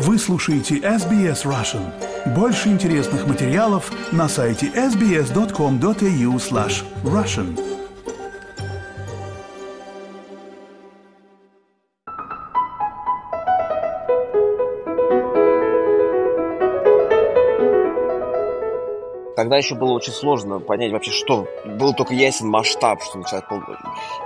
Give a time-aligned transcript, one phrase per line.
[0.00, 1.82] Вы слушаете SBS Russian.
[2.32, 7.58] Больше интересных материалов на сайте sbs.com.au slash russian.
[19.34, 21.48] Тогда еще было очень сложно понять вообще, что...
[21.64, 23.62] Был только ясен масштаб, что начинает пол...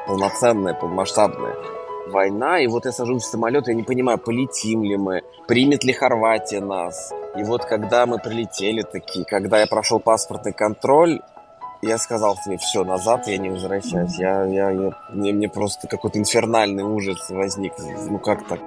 [0.06, 5.22] полноценная, полномасштабная война, и вот я сажусь в самолет, я не понимаю, полетим ли мы,
[5.46, 7.12] примет ли Хорватия нас.
[7.36, 11.20] И вот когда мы прилетели такие, когда я прошел паспортный контроль,
[11.82, 14.16] я сказал себе, все, назад я не возвращаюсь.
[14.16, 17.72] Я, я, я, мне, мне просто какой-то инфернальный ужас возник.
[18.08, 18.60] Ну как так?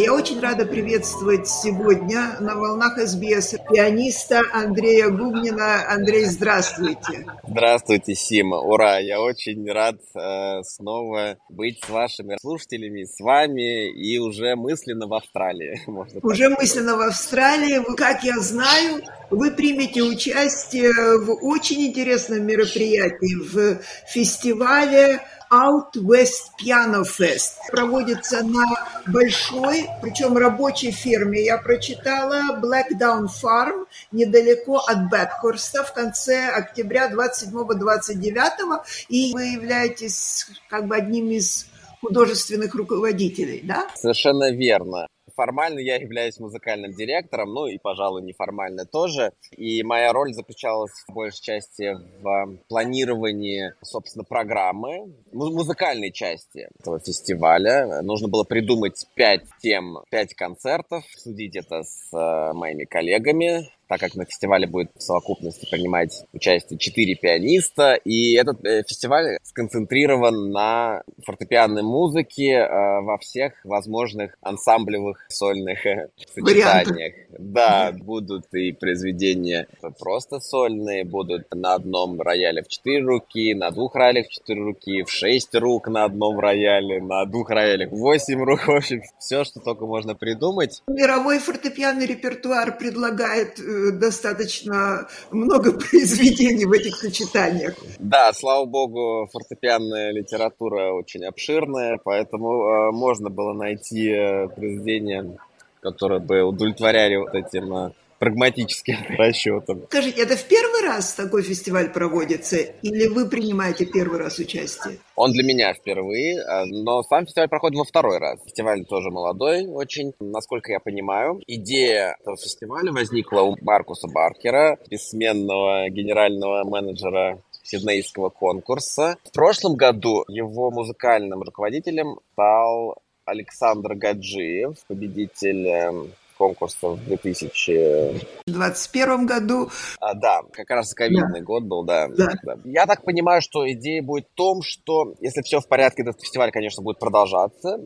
[0.00, 5.92] Я очень рада приветствовать сегодня на волнах СБС пианиста Андрея Губнина.
[5.92, 7.26] Андрей, здравствуйте.
[7.46, 8.60] Здравствуйте, Сима.
[8.60, 8.98] Ура!
[8.98, 15.12] Я очень рад э, снова быть с вашими слушателями, с вами и уже мысленно в
[15.12, 15.82] Австралии.
[15.86, 17.84] Можно уже мысленно в Австралии.
[17.94, 25.20] Как я знаю, вы примете участие в очень интересном мероприятии, в фестивале
[25.52, 27.54] Out West Piano Fest.
[27.72, 28.64] Проводится на
[29.06, 38.84] большой, причем рабочей ферме, я прочитала, Blackdown Farm, недалеко от Бетхорста, в конце октября 27-29,
[39.08, 41.66] и вы являетесь как бы одним из
[42.00, 43.88] художественных руководителей, да?
[43.96, 45.06] Совершенно верно.
[45.40, 49.32] Формально я являюсь музыкальным директором, ну и, пожалуй, неформально тоже.
[49.56, 58.02] И моя роль заключалась в большей части в планировании, собственно, программы, музыкальной части этого фестиваля.
[58.02, 64.14] Нужно было придумать пять тем, пять концертов, судить это с э, моими коллегами, так как
[64.14, 67.94] на фестивале будет в совокупности принимать участие четыре пианиста.
[67.94, 72.68] И этот э, фестиваль сконцентрирован на фортепианной музыке э,
[73.00, 77.14] во всех возможных ансамблевых сольных э, сочетаниях.
[77.36, 79.66] Да, будут и произведения
[79.98, 85.02] просто сольные, будут на одном рояле в четыре руки, на двух роялях в четыре руки,
[85.02, 88.68] в шесть рук на одном рояле, на двух роялях в восемь рук.
[88.68, 90.80] В общем, все, что только можно придумать.
[90.86, 93.58] Мировой фортепианный репертуар предлагает
[93.92, 97.74] достаточно много произведений в этих сочетаниях.
[97.98, 105.36] Да, слава богу, фортепианная литература очень обширная, поэтому э, можно было найти э, произведения,
[105.80, 109.82] которые бы удовлетворяли вот этим э, прагматическим расчетом.
[109.88, 114.98] Скажите, это в первый раз такой фестиваль проводится, или вы принимаете первый раз участие?
[115.16, 118.38] Он для меня впервые, а, но сам фестиваль проходит во второй раз.
[118.44, 121.40] Фестиваль тоже молодой очень, насколько я понимаю.
[121.46, 129.16] Идея этого фестиваля возникла у Маркуса Баркера, бессменного генерального менеджера Сиднейского конкурса.
[129.24, 136.10] В прошлом году его музыкальным руководителем стал Александр Гаджиев, победитель
[136.40, 139.68] конкурса в 2021 году.
[140.00, 141.44] А, да, как раз ковидный да.
[141.44, 142.28] год был, да, да.
[142.42, 142.56] да.
[142.64, 146.50] Я так понимаю, что идея будет в том, что если все в порядке, этот фестиваль,
[146.50, 147.76] конечно, будет продолжаться.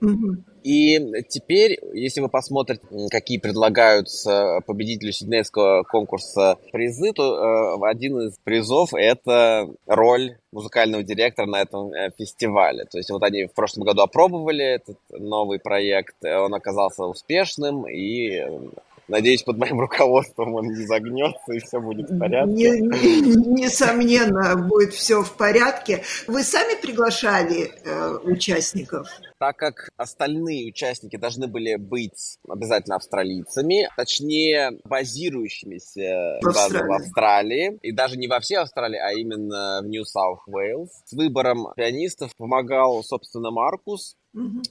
[0.00, 0.44] Угу.
[0.64, 0.98] И
[1.28, 2.80] теперь, если вы посмотрите,
[3.10, 11.46] какие предлагаются победителю Сиднейского конкурса призы, то э, один из призов– это роль музыкального директора
[11.46, 12.86] на этом э, фестивале.
[12.86, 18.42] То есть вот они в прошлом году опробовали этот новый проект, он оказался успешным, и
[19.08, 22.52] Надеюсь, под моим руководством он не загнется и все будет в порядке.
[22.52, 26.02] Не, не, несомненно, будет все в порядке.
[26.26, 29.08] Вы сами приглашали э, участников?
[29.44, 36.88] Так как остальные участники должны были быть обязательно австралийцами, точнее, базирующимися в Австралии.
[36.88, 40.88] в Австралии, и даже не во всей Австралии, а именно в New South Wales.
[41.04, 44.16] С выбором пианистов помогал, собственно, Маркус,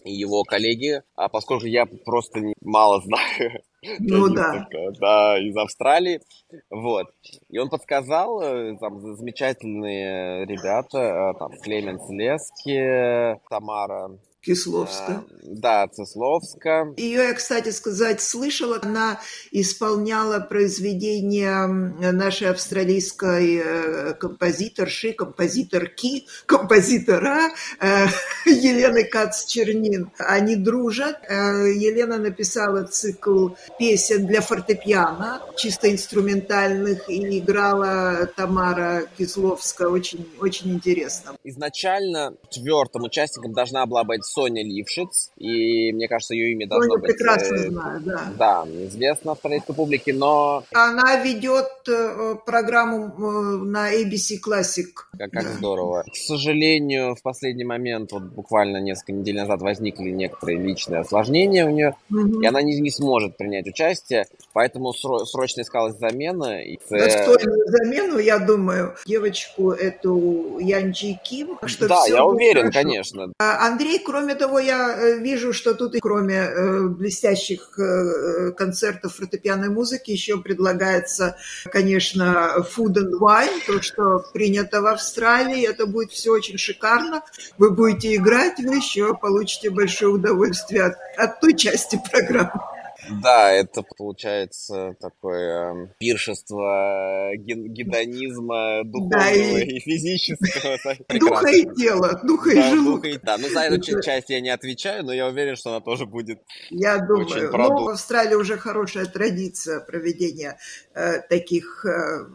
[0.05, 3.61] и его коллеги, а поскольку я просто мало знаю
[3.99, 4.65] ну да.
[4.99, 6.21] Да, из Австралии.
[6.69, 7.07] Вот.
[7.49, 15.23] И он подсказал, э, там, замечательные ребята, э, там, Клеменс Лески, Тамара Кисловска.
[15.41, 16.93] Да, Цисловска.
[16.97, 18.79] Ее я, кстати сказать, слышала.
[18.81, 19.19] Она
[19.51, 28.07] исполняла произведения нашей австралийской э, композиторши, композиторки, композитора э,
[28.45, 30.11] Елены Кац-Чернин.
[30.17, 31.19] Они дружат.
[31.29, 33.49] Э, Елена написала цикл
[33.79, 39.89] песен для фортепиано, чисто инструментальных, и играла Тамара Кисловска.
[39.89, 41.37] Очень, очень интересно.
[41.45, 47.01] Изначально четвертым участником должна была быть Соня Лившиц, и мне кажется, ее имя должно Соня
[47.01, 47.11] быть...
[47.11, 48.33] прекрасно э, знаю, да.
[48.37, 50.63] Да, известно австралийской публике, но...
[50.73, 54.87] Она ведет э, программу э, на ABC Classic.
[55.17, 55.53] Как, как да.
[55.53, 56.03] здорово.
[56.11, 61.69] К сожалению, в последний момент, вот буквально несколько недель назад возникли некоторые личные осложнения у
[61.69, 62.41] нее, угу.
[62.41, 66.63] и она не, не сможет принять участие, поэтому срочно искалась замена.
[66.63, 66.79] И...
[66.89, 71.59] Достойную замену, я думаю, девочку эту Янджи Ким.
[71.65, 72.81] Что да, я уверен, хорошо.
[72.81, 73.33] конечно.
[73.39, 79.69] А, Андрей, кроме того, я э, вижу, что тут, кроме э, блестящих э, концертов фортепианной
[79.69, 81.35] музыки, еще предлагается,
[81.71, 85.67] конечно, food and wine, то, что принято в Австралии.
[85.67, 87.21] Это будет все очень шикарно.
[87.57, 92.72] Вы будете играть, вы еще получите большое удовольствие от, от той части программы.
[93.09, 99.65] Да, это получается такое пиршество гедонизма духовного да, и...
[99.65, 100.77] и физического.
[101.19, 103.09] Духа и тела, духа и желудка.
[103.23, 106.39] Да, ну за эту часть я не отвечаю, но я уверен, что она тоже будет
[106.69, 110.57] Я думаю, ну, в Австралии уже хорошая традиция проведения
[110.93, 112.25] э, таких э,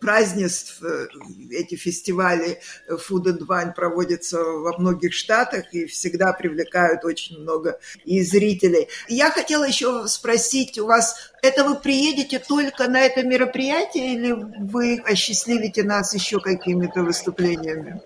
[0.00, 0.82] празднеств.
[0.82, 1.06] Э,
[1.50, 8.22] эти фестивали Food and Wine проводятся во многих штатах и всегда привлекают очень много и
[8.22, 8.88] зрителей.
[9.08, 15.00] Я хотела еще спросить у вас, это вы приедете только на это мероприятие или вы
[15.04, 18.02] осчастливите нас еще какими-то выступлениями?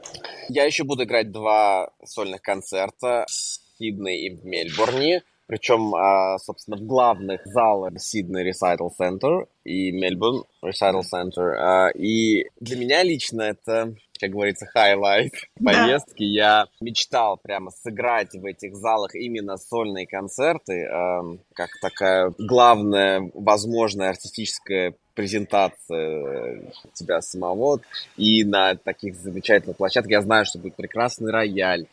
[0.48, 5.22] Я еще буду играть два сольных концерта в Сиднее и в Мельбурне.
[5.46, 11.54] Причем, а, собственно, в главных залах Сиднey Recital Center и Мельбурн Recital Center.
[11.58, 15.32] А, и для меня лично это как говорится, highlight
[15.64, 16.22] поездки.
[16.22, 24.10] Я мечтал прямо сыграть в этих залах именно сольные концерты, э, как такая главная возможная
[24.10, 27.80] артистическая презентация тебя самого.
[28.16, 31.86] И на таких замечательных площадках я знаю, что будет прекрасный рояль,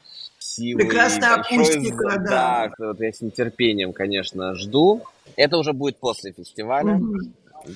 [0.55, 0.79] силы.
[0.79, 2.71] Прекрасная акустика, да.
[2.77, 5.01] Да, вот я с нетерпением, конечно, жду.
[5.35, 6.95] Это уже будет после фестиваля.
[6.95, 7.17] Угу.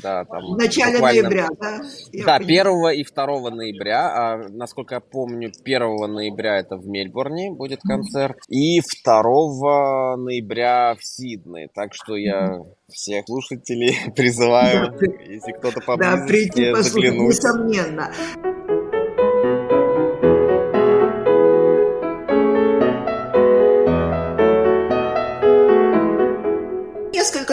[0.01, 1.21] Да, там в начале буквально...
[1.21, 1.81] ноября, да?
[2.11, 2.87] Я да, понимаю.
[2.89, 4.33] 1 и 2 ноября.
[4.33, 8.37] А, насколько я помню, 1 ноября это в Мельбурне будет концерт.
[8.37, 8.55] Mm-hmm.
[8.55, 11.69] И 2 ноября в Сиднее.
[11.73, 12.65] Так что я mm-hmm.
[12.91, 18.11] всех слушателей призываю, да, если кто-то поблизости, да, прийти послушать, несомненно.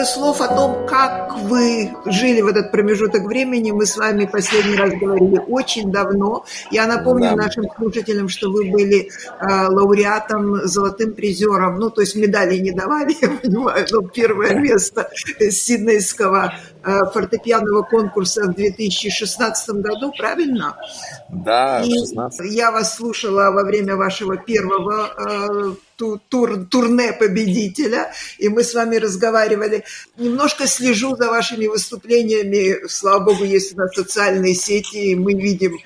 [0.03, 3.71] Несколько слов о том, как вы жили в этот промежуток времени.
[3.71, 6.45] Мы с вами последний раз говорили очень давно.
[6.71, 7.43] Я напомню да.
[7.43, 11.77] нашим слушателям, что вы были э, лауреатом, золотым призером.
[11.79, 15.09] Ну, то есть медали не давали, я понимаю, но первое место
[15.39, 16.53] Сиднейского
[16.83, 20.77] фортепианного конкурса в 2016 году, правильно?
[21.29, 22.51] Да, в 16.
[22.51, 25.75] Я вас слушала во время вашего первого э,
[26.29, 29.83] тур, турне победителя, и мы с вами разговаривали.
[30.17, 32.87] Немножко слежу за вашими выступлениями.
[32.87, 35.79] Слава богу, есть у нас социальные сети, и мы видим,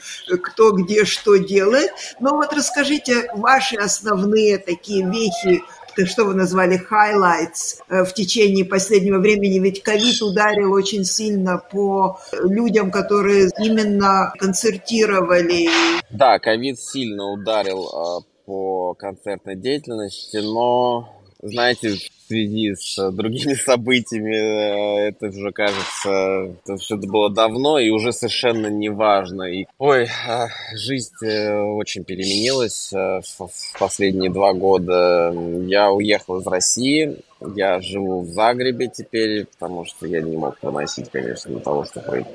[0.44, 1.92] кто где что делает.
[2.20, 5.64] Но вот расскажите ваши основные такие вехи
[6.06, 12.20] что вы назвали highlights э, в течение последнего времени, ведь ковид ударил очень сильно по
[12.34, 15.70] людям, которые именно концертировали.
[16.10, 21.98] Да, ковид сильно ударил а, по концертной деятельности, но, знаете,
[22.28, 28.12] в связи с другими событиями, э, это уже кажется, это все было давно и уже
[28.12, 29.44] совершенно не важно.
[29.44, 35.34] И, ой, а, жизнь э, очень переменилась э, в последние два года.
[35.68, 37.18] Я уехал из России,
[37.56, 42.26] я живу в Загребе теперь, потому что я не мог выносить, конечно, того, что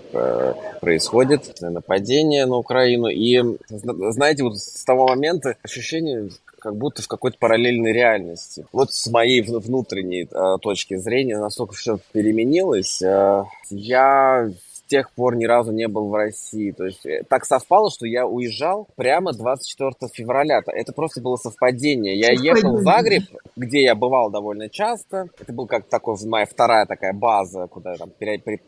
[0.81, 3.09] происходит, нападение на Украину.
[3.09, 6.31] И, знаете, вот с того момента ощущение,
[6.63, 8.65] как будто в какой-то параллельной реальности.
[8.73, 13.03] Вот с моей внутренней э, точки зрения настолько все переменилось.
[13.03, 14.51] Э, я
[14.93, 16.71] тех пор ни разу не был в России.
[16.71, 20.61] То есть э, так совпало, что я уезжал прямо 24 февраля.
[20.67, 22.15] Это просто было совпадение.
[22.19, 23.23] Я ехал в Загреб,
[23.57, 25.29] где я бывал довольно часто.
[25.41, 28.61] Это был как такой моя вторая такая база, куда я там при, при,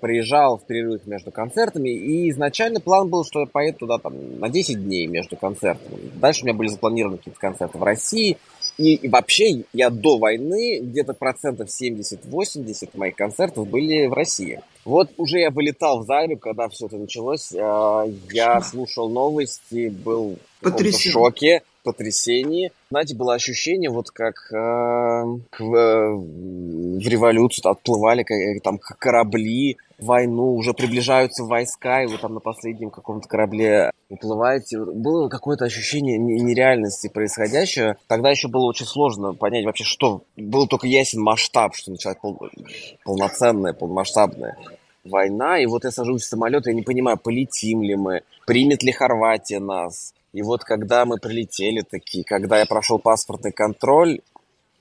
[0.00, 1.88] приезжал в перерывах между концертами.
[1.88, 6.12] И изначально план был, что я поеду туда там на 10 дней между концертами.
[6.14, 8.38] Дальше у меня были запланированы какие-то концерты в России.
[8.78, 14.60] И, и вообще я до войны где-то процентов 70-80 моих концертов были в России.
[14.84, 17.52] Вот уже я вылетал в Загреб, когда все это началось.
[17.54, 22.72] А, я слушал новости, был в шоке, потрясении.
[22.90, 30.74] Знаете, было ощущение, вот как э, в, в революцию отплывали как, там корабли, войну, уже
[30.74, 34.78] приближаются войска, и вы там на последнем каком-то корабле уплываете.
[34.78, 37.96] Было какое-то ощущение нереальности происходящего.
[38.08, 40.22] Тогда еще было очень сложно понять вообще, что...
[40.36, 42.38] Был только ясен масштаб, что началась пол...
[43.04, 44.56] полноценная, полномасштабная
[45.04, 45.58] война.
[45.58, 49.60] И вот я сажусь в самолет, я не понимаю, полетим ли мы, примет ли Хорватия
[49.60, 50.14] нас.
[50.32, 54.20] И вот когда мы прилетели такие, когда я прошел паспортный контроль,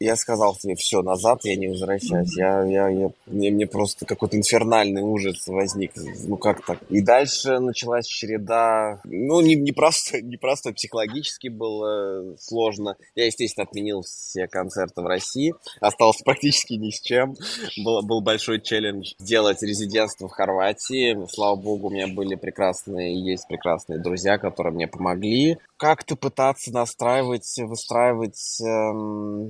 [0.03, 2.35] я сказал себе, все, назад я не возвращаюсь.
[2.35, 5.91] Я, я, я, мне, мне просто какой-то инфернальный ужас возник.
[6.25, 6.79] Ну как так?
[6.89, 8.99] И дальше началась череда...
[9.03, 12.95] Ну, не, не, просто, не просто психологически было сложно.
[13.15, 15.53] Я, естественно, отменил все концерты в России.
[15.79, 17.35] Остался практически ни с чем.
[17.83, 21.17] Был, был большой челлендж сделать резидентство в Хорватии.
[21.29, 25.57] Слава богу, у меня были прекрасные, есть прекрасные друзья, которые мне помогли.
[25.77, 29.49] Как-то пытаться настраивать, выстраивать эм,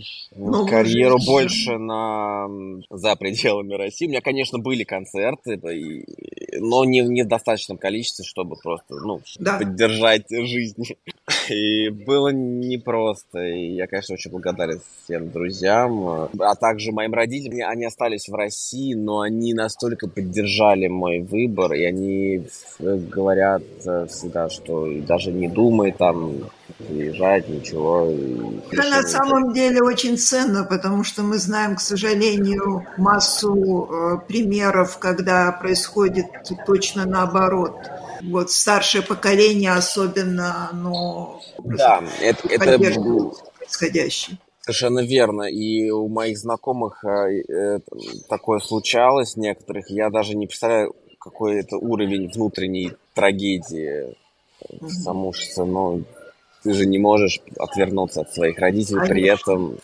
[0.50, 1.26] ну, карьеру уже...
[1.26, 2.48] больше на
[2.90, 4.08] за пределами России.
[4.08, 5.60] У меня, конечно, были концерты,
[6.60, 9.58] но не, не в достаточном количестве, чтобы просто ну, да.
[9.58, 10.84] поддержать жизнь.
[11.50, 13.40] И было непросто.
[13.40, 17.70] И я, конечно, очень благодарен всем друзьям, а также моим родителям.
[17.70, 22.48] Они остались в России, но они настолько поддержали мой выбор, и они
[22.80, 23.64] говорят
[24.10, 26.50] всегда, что даже не думай там
[26.82, 28.12] приезжать, ничего.
[28.72, 34.98] Это на самом деле очень ценно, потому что мы знаем, к сожалению, массу э, примеров,
[34.98, 36.26] когда происходит
[36.66, 37.76] точно наоборот.
[38.24, 42.78] Вот старшее поколение особенно, но да, это, это
[43.58, 44.38] происходящее.
[44.62, 45.44] Совершенно верно.
[45.44, 47.80] И у моих знакомых э, э,
[48.30, 49.90] такое случалось некоторых.
[49.90, 54.16] Я даже не представляю, какой это уровень внутренней трагедии.
[55.02, 56.04] Что, ну,
[56.64, 59.14] ты же не можешь отвернуться от своих родителей, Конечно.
[59.14, 59.78] при этом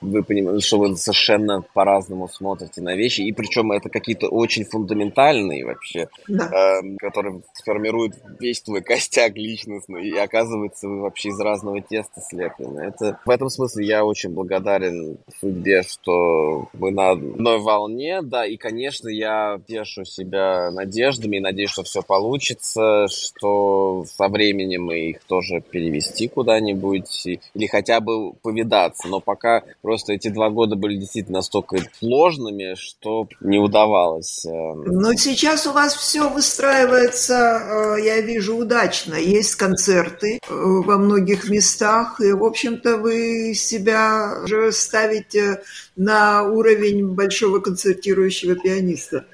[0.00, 5.66] вы понимаете, что вы совершенно по-разному смотрите на вещи, и причем это какие-то очень фундаментальные
[5.66, 6.80] вообще, да.
[6.80, 12.80] э, которые сформируют весь твой костяк личностный, и оказывается, вы вообще из разного теста слеплены.
[12.80, 18.56] Это, в этом смысле я очень благодарен судьбе, что мы на одной волне, да, и,
[18.56, 25.60] конечно, я тешу себя надеждами и надеюсь, что все получится, что со временем их тоже
[25.60, 31.78] перевести куда-нибудь, или хотя бы повидаться, но пока Просто эти два года были действительно настолько
[31.98, 34.44] сложными, что не удавалось.
[34.46, 39.14] Эм, Но сейчас у вас все выстраивается, э, я вижу, удачно.
[39.14, 45.62] Есть концерты э, во многих местах, и, в общем-то, вы себя уже ставите
[45.96, 49.26] на уровень большого концертирующего пианиста.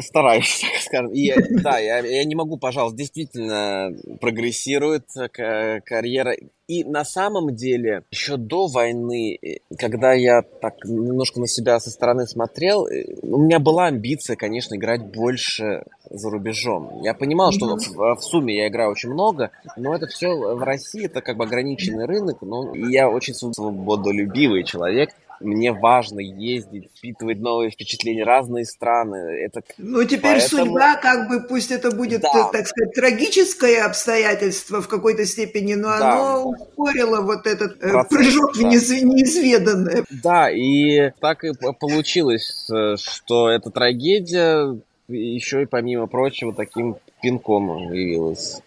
[0.00, 1.12] Стараюсь, так скажем.
[1.12, 3.90] И, да, я, я не могу, пожалуйста, действительно
[4.20, 6.34] прогрессирует карьера.
[6.68, 9.38] И на самом деле, еще до войны,
[9.76, 12.86] когда я так немножко на себя со стороны смотрел,
[13.22, 17.00] у меня была амбиция, конечно, играть больше за рубежом.
[17.02, 21.06] Я понимал, что в, в сумме я играю очень много, но это все в России,
[21.06, 27.70] это как бы ограниченный рынок, но я очень свободолюбивый человек, мне важно ездить, впитывать новые
[27.70, 29.16] впечатления, разные страны.
[29.16, 30.64] Это ну, теперь поэтому...
[30.64, 32.50] судьба, как бы, пусть это будет, да.
[32.52, 36.12] так сказать, трагическое обстоятельство в какой-то степени, но да.
[36.12, 38.68] оно ускорило вот этот э, Процесс, прыжок да.
[38.68, 40.04] в неизведанное.
[40.22, 44.78] Да, и так и получилось, э, что эта трагедия
[45.08, 48.60] еще и, помимо прочего, таким пинком явилась,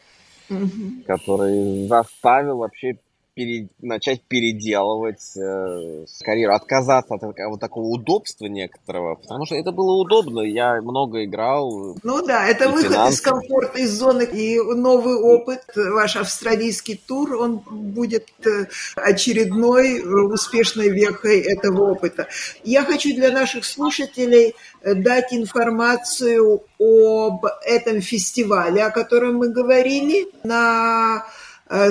[0.49, 1.03] угу.
[1.05, 2.97] который заставил вообще
[3.33, 10.01] пере, начать переделывать э, карьеру, отказаться от вот такого удобства некоторого, потому что это было
[10.01, 11.97] удобно, я много играл.
[12.03, 13.15] Ну да, это выход финансы.
[13.15, 20.03] из комфорта, из зоны, и новый опыт, ваш австралийский тур, он будет э, очередной э,
[20.03, 22.27] успешной вехой этого опыта.
[22.63, 30.27] Я хочу для наших слушателей э, дать информацию об этом фестивале, о котором мы говорили,
[30.43, 31.25] на